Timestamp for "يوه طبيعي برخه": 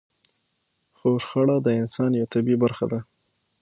2.19-2.85